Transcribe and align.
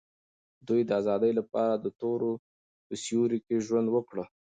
دوی 0.67 0.81
د 0.85 0.89
آزادۍ 1.01 1.31
لپاره 1.39 1.73
د 1.77 1.85
تورو 1.99 2.31
په 2.85 2.93
سیوري 3.03 3.39
کې 3.45 3.55
ژوند 3.65 3.87
وکړ. 3.91 4.17